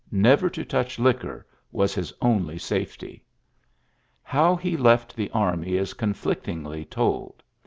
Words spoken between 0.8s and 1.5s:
liquor